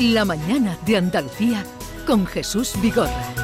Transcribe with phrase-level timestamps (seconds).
[0.00, 1.62] La mañana de Andalucía
[2.06, 3.34] con Jesús Vigorra.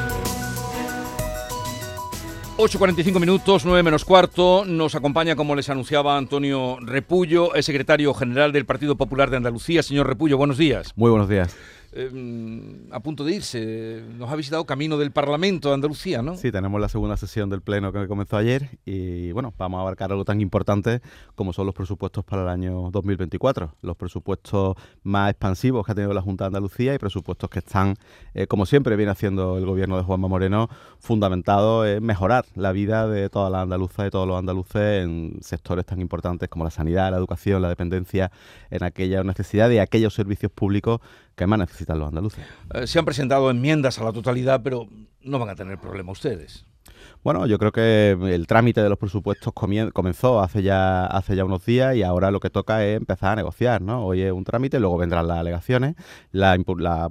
[2.57, 4.65] 8.45 minutos, 9 menos cuarto.
[4.65, 9.83] Nos acompaña, como les anunciaba Antonio Repullo, el secretario general del Partido Popular de Andalucía.
[9.83, 10.93] Señor Repullo, buenos días.
[10.95, 11.55] Muy buenos días.
[11.93, 14.03] Eh, a punto de irse.
[14.17, 16.35] Nos ha visitado camino del Parlamento de Andalucía, ¿no?
[16.35, 20.11] Sí, tenemos la segunda sesión del Pleno que comenzó ayer y bueno, vamos a abarcar
[20.11, 21.01] algo tan importante
[21.35, 23.75] como son los presupuestos para el año 2024.
[23.81, 27.95] Los presupuestos más expansivos que ha tenido la Junta de Andalucía y presupuestos que están,
[28.33, 30.69] eh, como siempre viene haciendo el gobierno de Juanma Moreno,
[30.99, 35.85] fundamentados en mejorar la vida de todas las andaluzas y todos los andaluces en sectores
[35.85, 38.31] tan importantes como la sanidad, la educación, la dependencia,
[38.69, 40.99] en aquellas necesidades y aquellos servicios públicos
[41.37, 42.43] que más necesitan los andaluces.
[42.73, 44.87] Eh, se han presentado enmiendas a la totalidad, pero
[45.21, 46.65] no van a tener problema ustedes.
[47.23, 51.65] Bueno, yo creo que el trámite de los presupuestos comenzó hace ya hace ya unos
[51.65, 54.05] días y ahora lo que toca es empezar a negociar, ¿no?
[54.05, 55.95] Hoy es un trámite, luego vendrán las alegaciones,
[56.31, 56.57] la,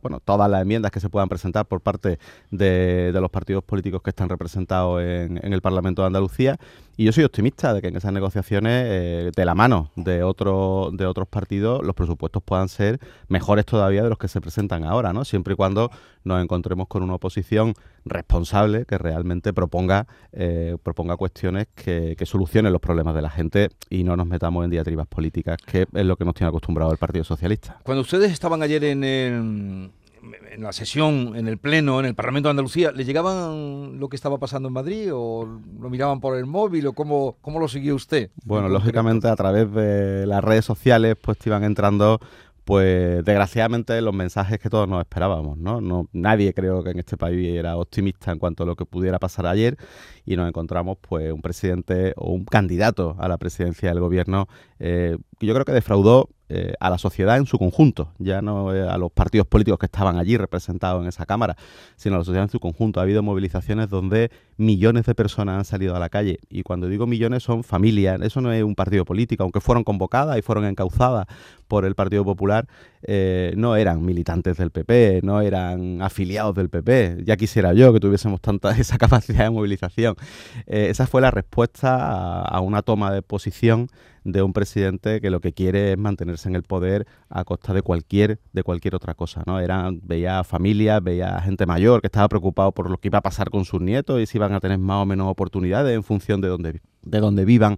[0.00, 2.18] bueno, todas las enmiendas que se puedan presentar por parte
[2.50, 6.56] de, los partidos políticos que están representados en, el Parlamento de Andalucía
[6.96, 10.90] y yo soy optimista de que en esas negociaciones, eh, de la mano de, otro,
[10.92, 15.12] de otros partidos, los presupuestos puedan ser mejores todavía de los que se presentan ahora,
[15.12, 15.24] ¿no?
[15.24, 15.90] Siempre y cuando
[16.24, 17.74] nos encontremos con una oposición
[18.04, 23.68] responsable que realmente proponga, eh, proponga cuestiones que, que, solucionen los problemas de la gente
[23.90, 26.98] y no nos metamos en diatribas políticas, que es lo que nos tiene acostumbrado el
[26.98, 27.78] Partido Socialista.
[27.82, 29.90] Cuando ustedes estaban ayer en el
[30.50, 34.16] en la sesión, en el Pleno, en el Parlamento de Andalucía, ¿le llegaban lo que
[34.16, 35.44] estaba pasando en Madrid o
[35.80, 38.30] lo miraban por el móvil o cómo, cómo lo siguió usted?
[38.44, 42.20] Bueno, lógicamente a través de las redes sociales pues te iban entrando
[42.66, 45.80] pues desgraciadamente los mensajes que todos nos esperábamos, ¿no?
[45.80, 49.20] no Nadie creo que en este país era optimista en cuanto a lo que pudiera
[49.20, 49.76] pasar ayer
[50.24, 54.48] y nos encontramos pues un presidente o un candidato a la presidencia del gobierno
[54.80, 58.72] eh, que yo creo que defraudó eh, a la sociedad en su conjunto, ya no
[58.72, 61.56] eh, a los partidos políticos que estaban allí representados en esa Cámara,
[61.96, 63.00] sino a la sociedad en su conjunto.
[63.00, 67.08] Ha habido movilizaciones donde millones de personas han salido a la calle y cuando digo
[67.08, 71.26] millones son familias, eso no es un partido político, aunque fueron convocadas y fueron encauzadas
[71.66, 72.68] por el Partido Popular,
[73.02, 77.24] eh, no eran militantes del PP, no eran afiliados del PP.
[77.24, 80.14] Ya quisiera yo que tuviésemos tanta esa capacidad de movilización.
[80.66, 83.88] esa fue la respuesta a una toma de posición
[84.26, 87.82] de un presidente que lo que quiere es mantenerse en el poder a costa de
[87.82, 89.60] cualquier de cualquier otra cosa, ¿no?
[89.60, 93.50] Eran veía familias, veía gente mayor que estaba preocupado por lo que iba a pasar
[93.50, 96.48] con sus nietos y si iban a tener más o menos oportunidades en función de
[96.48, 97.76] donde de donde vivan.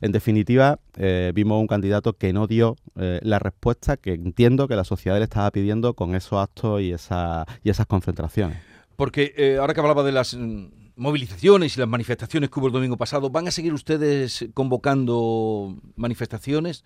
[0.00, 4.76] En definitiva, eh, vimos un candidato que no dio eh, la respuesta que entiendo que
[4.76, 8.58] la sociedad le estaba pidiendo con esos actos y, esa, y esas concentraciones.
[8.94, 10.66] Porque eh, ahora que hablaba de las mm,
[10.98, 16.84] movilizaciones y las manifestaciones que hubo el domingo pasado, ¿van a seguir ustedes convocando manifestaciones?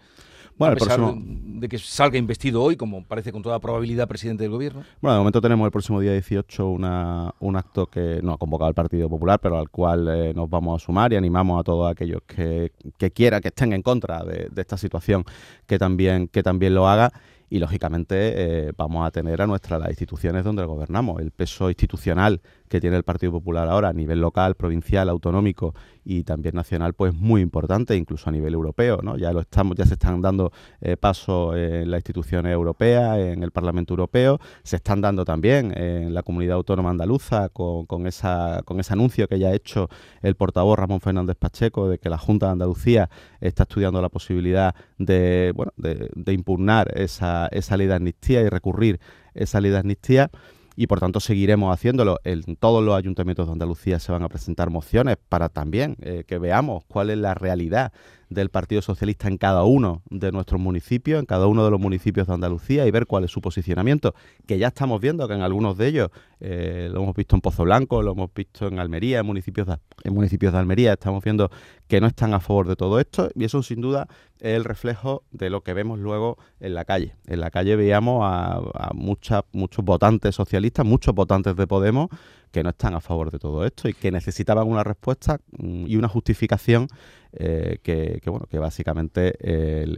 [0.58, 4.52] Bueno, a pesar de que salga investido hoy, como parece con toda probabilidad presidente del
[4.52, 4.82] gobierno.
[5.00, 8.68] Bueno, de momento tenemos el próximo día 18 una, un acto que no ha convocado
[8.68, 11.90] el Partido Popular, pero al cual eh, nos vamos a sumar y animamos a todos
[11.90, 15.24] aquellos que, que quieran, que estén en contra de, de esta situación,
[15.66, 17.12] que también, que también lo haga
[17.52, 21.20] y lógicamente eh, vamos a tener a nuestras las instituciones donde gobernamos.
[21.20, 26.24] El peso institucional que tiene el Partido Popular ahora a nivel local, provincial, autonómico y
[26.24, 29.00] también nacional, pues muy importante, incluso a nivel europeo.
[29.02, 29.18] ¿no?
[29.18, 33.50] Ya lo estamos, ya se están dando eh, pasos en las instituciones europeas, en el
[33.50, 38.80] Parlamento Europeo, se están dando también en la comunidad autónoma andaluza con, con, esa, con
[38.80, 39.90] ese anuncio que ya ha hecho
[40.22, 43.10] el portavoz Ramón Fernández Pacheco de que la Junta de Andalucía
[43.42, 48.48] está estudiando la posibilidad de, bueno, de, de impugnar esa esa, ley de amnistía y
[48.48, 49.00] recurrir
[49.34, 50.30] esa ley de amnistía
[50.76, 52.18] y por tanto seguiremos haciéndolo.
[52.24, 56.38] En todos los ayuntamientos de Andalucía se van a presentar mociones para también eh, que
[56.38, 57.92] veamos cuál es la realidad
[58.32, 62.26] del Partido Socialista en cada uno de nuestros municipios, en cada uno de los municipios
[62.26, 64.14] de Andalucía y ver cuál es su posicionamiento,
[64.46, 66.10] que ya estamos viendo que en algunos de ellos,
[66.40, 69.76] eh, lo hemos visto en Pozo Blanco, lo hemos visto en Almería, en municipios, de,
[70.04, 71.50] en municipios de Almería, estamos viendo
[71.86, 74.08] que no están a favor de todo esto y eso sin duda
[74.40, 77.14] es el reflejo de lo que vemos luego en la calle.
[77.26, 82.08] En la calle veíamos a, a muchos votantes socialistas, muchos votantes de Podemos,
[82.52, 85.96] que no están a favor de todo esto y que necesitaban una respuesta mm, y
[85.96, 86.86] una justificación
[87.32, 89.34] eh, que, bueno, que básicamente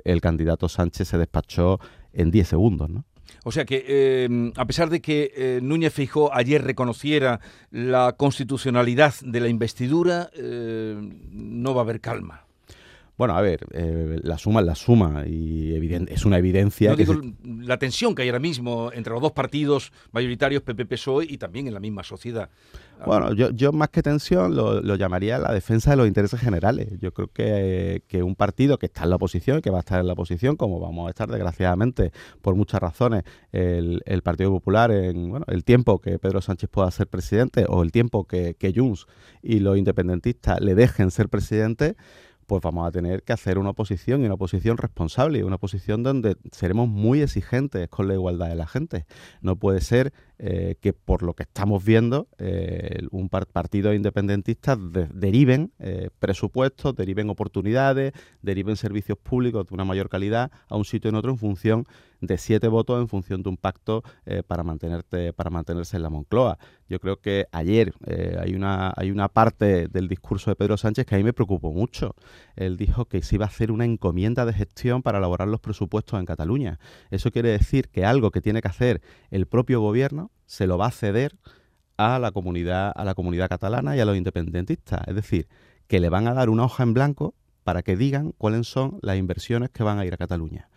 [0.05, 1.81] el, candidato Sánchez se despachó
[2.13, 3.05] en 10 segundos, ¿no?
[3.43, 7.41] O sea que, eh, a pesar de que eh, Núñez Fijó ayer reconociera
[7.71, 12.45] la constitucionalidad de la investidura, no va a haber calma.
[13.17, 15.73] Bueno, a ver, eh, la suma es la suma y
[16.09, 16.97] es una evidencia.
[16.97, 17.07] que
[17.45, 21.75] La tensión que hay ahora mismo entre los dos partidos mayoritarios, PP-PSOE, y también en
[21.75, 22.51] la misma sociedad.
[23.07, 26.89] Bueno, yo, yo más que tensión lo, llamaría la defensa de los intereses generales.
[27.01, 30.07] Yo creo que, un partido que está en la oposición, que va a estar en
[30.09, 32.11] la oposición, como vamos a estar desgraciadamente
[32.43, 33.23] por muchas razones,
[33.53, 37.93] el, Partido Popular en bueno, el tiempo que Pedro Sánchez pueda ser presidente o el
[37.93, 39.07] tiempo que, que Junts
[39.43, 41.95] y los independentistas le dejen ser presidente,
[42.47, 46.37] pues vamos a tener que hacer una oposición y una oposición responsable, una oposición donde
[46.53, 49.07] seremos muy exigentes con la igualdad de la gente.
[49.41, 55.73] No puede ser eh, que por lo que estamos viendo, eh, un partido independentista deriven
[55.79, 61.15] eh, presupuestos, deriven oportunidades, deriven servicios públicos de una mayor calidad a un sitio en
[61.15, 61.87] otro en función
[62.21, 64.03] de siete votos, en función de un pacto
[64.47, 66.59] para mantenerte, para mantenerse en la Moncloa.
[66.89, 67.93] Yo creo que ayer
[68.41, 71.71] hay una hay una parte del discurso de Pedro Sánchez que a mí me preocupó
[71.71, 72.15] mucho.
[72.57, 76.19] Él dijo que se iba a hacer una encomienda de gestión para elaborar los presupuestos
[76.19, 76.79] en Cataluña.
[77.11, 80.87] Eso quiere decir que algo que tiene que hacer el propio gobierno se lo va
[80.87, 81.37] a ceder
[81.97, 85.07] a la comunidad, a la comunidad catalana y a los independentistas.
[85.07, 85.49] Es decir,
[85.87, 89.17] que le van a dar una hoja en blanco para que digan cuáles son las
[89.17, 90.69] inversiones que van a ir a Cataluña.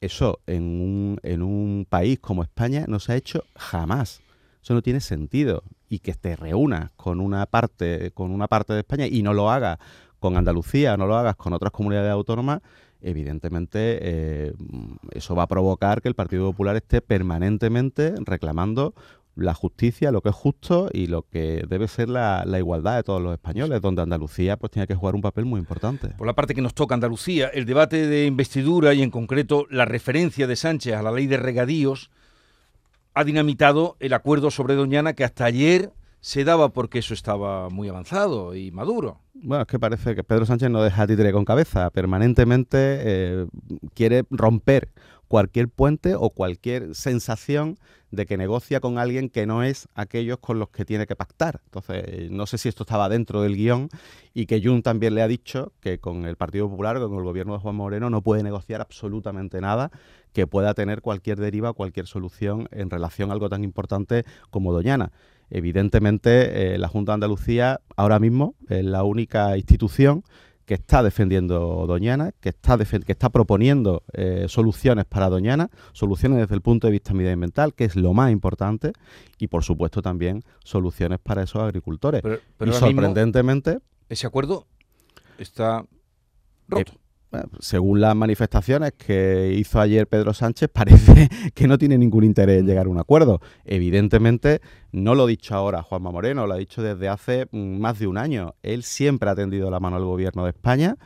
[0.00, 4.20] Eso en un, en un país como España no se ha hecho jamás.
[4.62, 5.62] Eso no tiene sentido.
[5.88, 9.50] Y que te reúnas con una parte, con una parte de España y no lo
[9.50, 9.78] hagas
[10.18, 12.62] con Andalucía, no lo hagas con otras comunidades autónomas,
[13.04, 14.54] evidentemente eh,
[15.12, 18.94] eso va a provocar que el Partido Popular esté permanentemente reclamando
[19.36, 23.20] la justicia, lo que es justo y lo que debe ser la, igualdad de todos
[23.20, 26.08] los españoles, donde Andalucía pues tiene que jugar un papel muy importante.
[26.10, 29.84] Por la parte que nos toca Andalucía, el debate de investidura y en concreto la
[29.84, 32.10] referencia de Sánchez a la ley de regadíos
[33.14, 35.92] ha dinamitado el acuerdo sobre Doñana que hasta ayer
[36.24, 39.20] se daba porque eso estaba muy avanzado y maduro.
[39.34, 41.90] Bueno, es que parece que Pedro Sánchez no deja títere con cabeza.
[41.90, 43.46] Permanentemente eh,
[43.92, 44.88] quiere romper
[45.28, 47.78] cualquier puente o cualquier sensación
[48.10, 51.60] de que negocia con alguien que no es aquellos con los que tiene que pactar.
[51.66, 53.90] Entonces, no sé si esto estaba dentro del guion
[54.32, 57.52] y que Jun también le ha dicho que con el Partido Popular, con el gobierno
[57.52, 59.90] de Juan Moreno, no puede negociar absolutamente nada
[60.32, 65.12] que pueda tener cualquier deriva, cualquier solución en relación a algo tan importante como Doñana.
[65.50, 70.24] Evidentemente, eh, la Junta de Andalucía ahora mismo es la única institución
[70.64, 76.54] que está defendiendo Doñana, que está, que está proponiendo eh, soluciones para Doñana, soluciones desde
[76.54, 78.92] el punto de vista medioambiental, que es lo más importante,
[79.38, 82.22] y por supuesto también soluciones para esos agricultores.
[82.22, 83.78] Pero, y sorprendentemente...
[84.08, 84.66] ese acuerdo
[85.38, 85.84] está
[86.68, 86.92] roto.
[86.92, 86.98] Eh,
[87.58, 92.66] según las manifestaciones que hizo ayer Pedro Sánchez, parece que no tiene ningún interés en
[92.66, 93.40] llegar a un acuerdo.
[93.64, 94.60] Evidentemente,
[94.92, 98.06] no lo ha dicho ahora Juanma Moreno, lo ha dicho desde hace mm, más de
[98.06, 98.54] un año.
[98.62, 100.96] Él siempre ha tendido la mano al gobierno de España.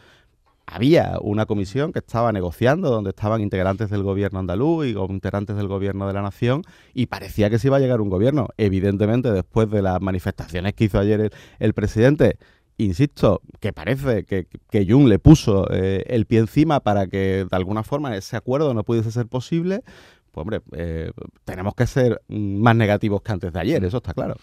[0.71, 5.67] Había una comisión que estaba negociando, donde estaban integrantes del gobierno andaluz y integrantes del
[5.67, 8.49] gobierno de la nación, y parecía que se iba a llegar un gobierno.
[8.59, 12.37] Evidentemente, después de las manifestaciones que hizo ayer el presidente,
[12.79, 17.57] insisto, que parece que, que Jung le puso eh, el pie encima para que de
[17.57, 19.83] alguna forma ese acuerdo no pudiese ser posible,
[20.33, 21.11] pues hombre, eh,
[21.45, 24.37] tenemos que ser más negativos que antes de ayer, eso está claro.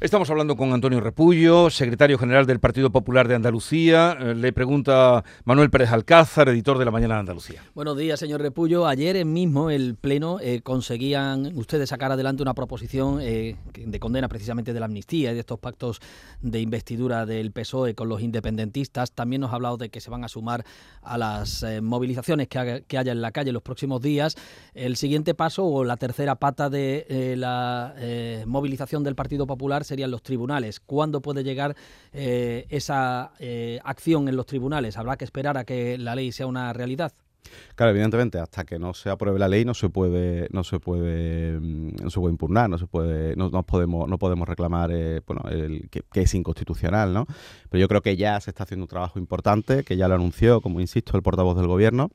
[0.00, 4.16] Estamos hablando con Antonio Repullo, secretario general del Partido Popular de Andalucía.
[4.20, 7.64] Eh, le pregunta Manuel Pérez Alcázar, editor de La Mañana de Andalucía.
[7.74, 8.86] Buenos días, señor Repullo.
[8.86, 14.72] Ayer mismo el Pleno eh, conseguían ustedes sacar adelante una proposición eh, de condena precisamente
[14.72, 15.98] de la amnistía y de estos pactos
[16.42, 19.10] de investidura del PSOE con los independentistas.
[19.10, 20.64] También nos ha hablado de que se van a sumar
[21.02, 24.36] a las movilizaciones que, que, haya en la calle en los próximos días.
[24.74, 27.94] El siguiente paso o la tercera pata de la
[28.46, 30.80] movilización del Partido Popular serían los tribunales.
[30.80, 31.74] ¿Cuándo puede llegar
[32.12, 34.96] eh, esa eh, acción en los tribunales?
[34.96, 37.12] ¿Habrá que esperar a que la ley sea una realidad?
[37.74, 41.58] Claro, evidentemente, hasta que no se apruebe la ley no se puede, no se puede,
[41.58, 45.42] mm, no se puede impugnar, no se puede, no, podemos, no podemos reclamar, eh, bueno,
[45.90, 47.26] que, que, es inconstitucional, ¿no?
[47.70, 50.60] Pero yo creo que ya se está haciendo un trabajo importante, que ya lo anunció,
[50.60, 52.10] como insisto, el portavoz del gobierno,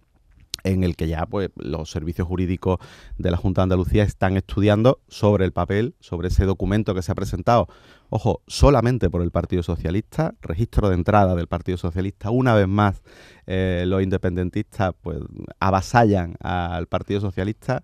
[0.64, 2.80] en el que ya pues los servicios jurídicos
[3.18, 7.12] de la Junta de Andalucía están estudiando sobre el papel, sobre ese documento que se
[7.12, 7.68] ha presentado,
[8.10, 13.02] ojo, solamente por el Partido Socialista, registro de entrada del Partido Socialista, una vez más
[13.46, 15.20] eh, los independentistas pues
[15.60, 17.84] avasallan al Partido Socialista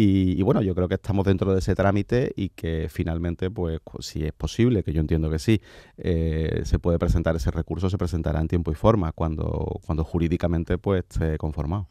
[0.00, 4.24] Y, bueno, yo creo que estamos dentro de ese trámite y que finalmente, pues si
[4.24, 5.60] es posible, que yo entiendo que sí,
[5.96, 10.78] eh, se puede presentar ese recurso, se presentará en tiempo y forma cuando, cuando jurídicamente
[10.78, 11.88] pues esté conformado.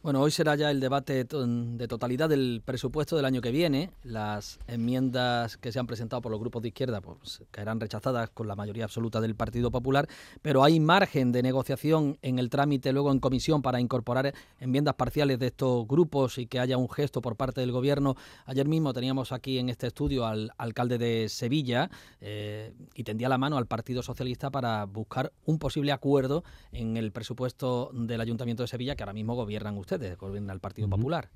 [0.00, 3.90] Bueno, hoy será ya el debate de totalidad del presupuesto del año que viene.
[4.04, 8.46] Las enmiendas que se han presentado por los grupos de izquierda pues caerán rechazadas con
[8.46, 10.06] la mayoría absoluta del Partido Popular,
[10.40, 15.40] pero hay margen de negociación en el trámite luego en comisión para incorporar enmiendas parciales
[15.40, 18.16] de estos grupos y que haya un gesto por parte del gobierno.
[18.44, 23.38] Ayer mismo teníamos aquí en este estudio al alcalde de Sevilla eh, y tendía la
[23.38, 28.68] mano al Partido Socialista para buscar un posible acuerdo en el presupuesto del Ayuntamiento de
[28.68, 31.30] Sevilla, que ahora mismo gobiernan ustedes, gobierna el Partido Popular.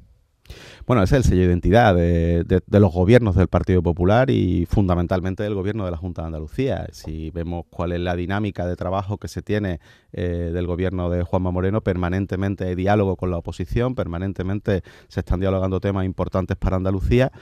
[0.87, 5.43] Bueno, ese es el sello de identidad de, los gobiernos del Partido Popular y fundamentalmente
[5.43, 6.87] del gobierno de la Junta de Andalucía.
[6.93, 9.81] Si vemos cuál es la dinámica de trabajo que se tiene
[10.13, 15.41] eh, del gobierno de Juanma Moreno, permanentemente hay diálogo con la oposición, permanentemente se están
[15.41, 17.33] dialogando temas importantes para Andalucía.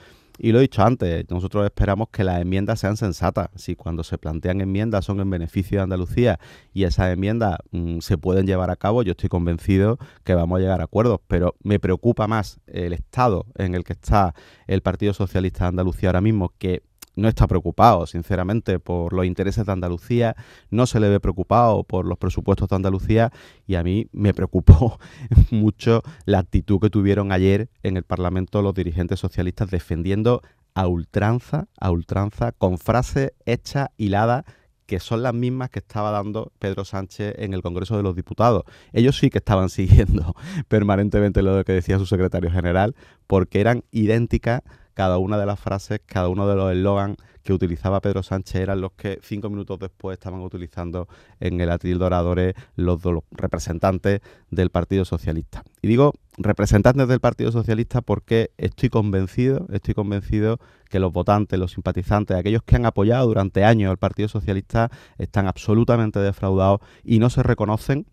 [0.43, 3.47] Y lo he dicho antes, nosotros esperamos que las enmiendas sean sensatas.
[3.55, 6.37] Si cuando se plantean enmiendas son en beneficio de Andalucía
[6.73, 10.59] y esas enmiendas mm, se pueden llevar a cabo, yo estoy convencido que vamos a
[10.59, 11.21] llegar a acuerdos.
[11.29, 14.35] Pero me preocupa más el estado en el que está
[14.67, 16.83] el Partido Socialista de Andalucía ahora mismo, que
[17.15, 20.35] no está preocupado, sinceramente, por los intereses de Andalucía,
[20.69, 23.31] no se le ve preocupado por los presupuestos de Andalucía
[23.67, 24.99] y a mí me preocupó
[25.51, 30.41] mucho la actitud que tuvieron ayer en el Parlamento los dirigentes socialistas defendiendo
[30.75, 34.43] a ultranza, a ultranza, con frases hechas, hiladas,
[34.85, 38.63] que son las mismas que estaba dando Pedro Sánchez en el Congreso de los Diputados.
[38.91, 40.35] Ellos sí que estaban siguiendo
[40.67, 42.95] permanentemente lo que decía su secretario general,
[43.27, 44.61] porque eran idénticas
[44.93, 48.81] cada una de las frases, cada uno de los eslogans que utilizaba Pedro Sánchez eran
[48.81, 51.07] los que cinco minutos después estaban utilizando
[51.39, 55.63] en el atril de los, los representantes del Partido Socialista.
[55.81, 60.59] Y digo representantes del Partido Socialista porque estoy convencido, estoy convencido
[60.89, 65.47] que los votantes, los simpatizantes, aquellos que han apoyado durante años al Partido Socialista están
[65.47, 68.07] absolutamente defraudados y no se reconocen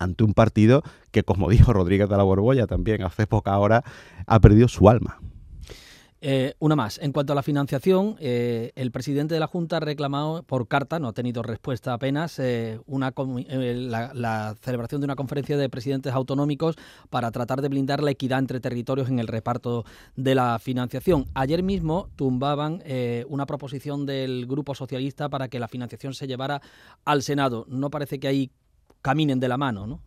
[0.00, 3.84] ante un partido que, como dijo Rodríguez de la Borbolla también hace poca hora,
[4.26, 5.20] ha perdido su alma.
[6.26, 6.98] Eh, una más.
[7.02, 10.98] En cuanto a la financiación, eh, el presidente de la Junta ha reclamado por carta,
[10.98, 16.76] no ha tenido respuesta apenas, eh, una, la, celebración de una conferencia de presidentes autonómicos
[17.10, 19.84] para tratar de blindar la equidad entre territorios en el reparto
[20.16, 21.26] de la financiación.
[21.34, 22.82] Ayer mismo tumbaban
[23.28, 26.62] una proposición del Grupo Socialista para que la financiación se llevara
[27.04, 27.66] al Senado.
[27.68, 28.50] No parece que ahí
[29.02, 30.00] caminen de la mano, ¿no?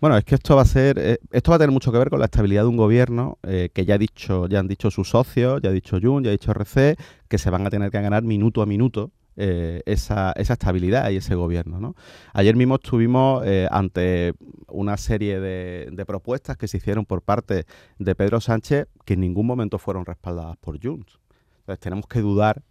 [0.00, 2.08] Bueno, es que esto va a ser, eh, esto va a tener mucho que ver
[2.08, 5.10] con la estabilidad de un gobierno eh, que ya ha dicho, ya han dicho sus
[5.10, 8.00] socios, ya ha dicho Jun, ya ha dicho RC, que se van a tener que
[8.00, 11.80] ganar minuto a minuto eh, esa, esa, estabilidad y ese gobierno.
[11.80, 11.96] ¿no?
[12.32, 14.34] Ayer mismo estuvimos ante
[14.68, 17.64] una serie de, de, propuestas que se hicieron por parte
[17.98, 21.18] de Pedro Sánchez que en ningún momento fueron respaldadas por Junts.
[21.60, 22.62] Entonces tenemos que dudar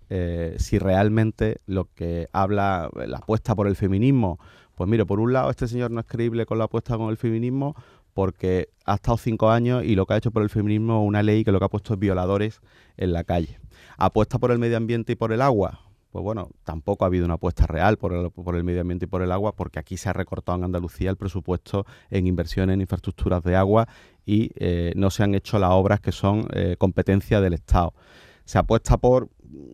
[0.57, 4.39] si realmente lo que habla la apuesta por el feminismo
[4.77, 7.17] pues mire, por un lado, este señor no es creíble con la apuesta con el
[7.17, 7.75] feminismo
[8.13, 11.23] porque ha estado cinco años y lo que ha hecho por el feminismo es una
[11.23, 12.61] ley que lo que ha puesto es violadores
[12.95, 13.59] en la calle.
[13.97, 15.79] ¿Apuesta por el medio ambiente y por el agua?
[16.11, 19.31] Pues bueno, tampoco ha habido una apuesta real por el, medio ambiente y por el
[19.31, 23.55] agua, porque aquí se ha recortado en Andalucía el presupuesto en inversiones en infraestructuras de
[23.55, 23.87] agua
[24.27, 27.95] y eh, no se han hecho las obras que son eh, competencia del Estado.
[28.45, 29.29] Se apuesta por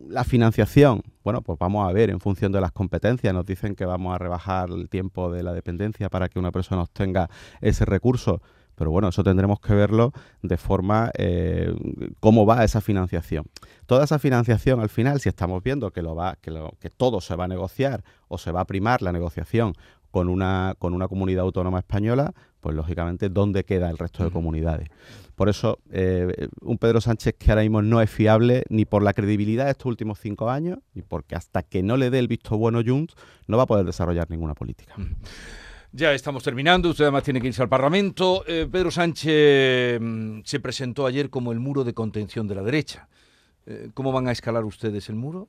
[0.08, 3.32] la financiación, bueno, pues vamos a ver en función de las competencias.
[3.34, 6.82] Nos dicen que vamos a rebajar el tiempo de la dependencia para que una persona
[6.82, 7.28] obtenga
[7.60, 8.40] ese recurso.
[8.76, 10.12] Pero bueno, eso tendremos que verlo
[10.42, 11.72] de forma eh,
[12.20, 13.44] cómo va esa financiación.
[13.86, 17.20] Toda esa financiación al final, si estamos viendo que lo va, que, lo, que todo
[17.20, 19.74] se va a negociar o se va a primar la negociación
[20.10, 22.34] con una, con una comunidad autónoma española,
[22.64, 24.88] pues lógicamente, ¿dónde queda el resto de comunidades?
[25.34, 29.12] Por eso, eh, un Pedro Sánchez que ahora mismo no es fiable ni por la
[29.12, 32.56] credibilidad de estos últimos cinco años, ni porque hasta que no le dé el visto
[32.56, 33.16] bueno Junts,
[33.48, 34.94] no va a poder desarrollar ninguna política.
[35.92, 38.44] Ya estamos terminando, usted además tiene que irse al Parlamento.
[38.46, 43.08] Eh, Pedro Sánchez mm, se presentó ayer como el muro de contención de la derecha.
[43.66, 45.48] Eh, ¿Cómo van a escalar ustedes el muro?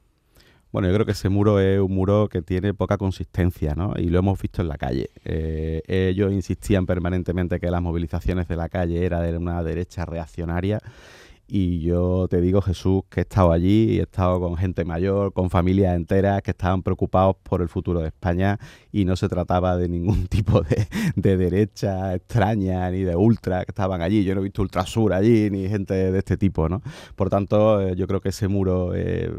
[0.72, 3.94] Bueno, yo creo que ese muro es un muro que tiene poca consistencia, ¿no?
[3.98, 5.10] Y lo hemos visto en la calle.
[5.24, 10.82] Eh, ellos insistían permanentemente que las movilizaciones de la calle eran de una derecha reaccionaria
[11.48, 15.32] y yo te digo, Jesús, que he estado allí y he estado con gente mayor,
[15.32, 18.60] con familias enteras que estaban preocupados por el futuro de España
[18.92, 24.02] y no se trataba de ningún tipo de, derecha extraña ni de ultra que estaban
[24.02, 24.24] allí.
[24.24, 26.82] Yo no he visto ultrasur allí ni gente de este tipo, ¿no?
[27.16, 29.30] Por tanto, eh, yo creo que ese muro es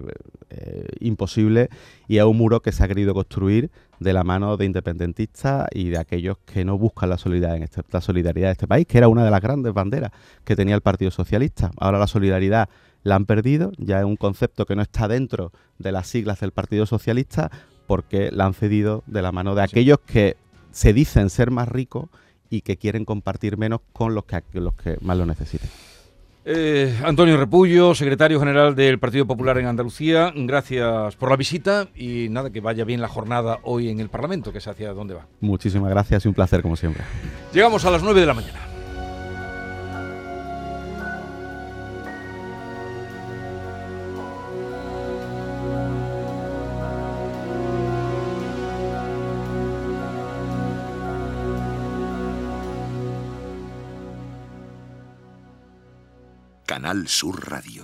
[1.00, 1.68] imposible
[2.08, 5.88] y es un muro que se ha querido construir de la mano de independentistas y
[5.88, 8.98] de aquellos que no buscan la solidaridad, en este, la solidaridad de este país, que
[8.98, 10.12] era una de las grandes banderas
[10.44, 11.70] que tenía el Partido Socialista.
[11.78, 12.68] Ahora la solidaridad
[13.02, 16.52] la han perdido, ya es un concepto que no está dentro de las siglas del
[16.52, 17.50] Partido Socialista
[17.86, 20.36] porque la han cedido de la mano de aquellos que
[20.72, 22.08] se dicen ser más ricos
[22.50, 25.70] y que quieren compartir menos con los que, los que más lo necesiten.
[26.48, 32.28] Eh, Antonio Repullo, secretario general del Partido Popular en Andalucía, gracias por la visita y
[32.30, 35.26] nada, que vaya bien la jornada hoy en el Parlamento, que es hacia dónde va.
[35.40, 37.02] Muchísimas gracias y un placer como siempre.
[37.52, 38.75] Llegamos a las 9 de la mañana.
[56.96, 57.75] Canal Sur Radio.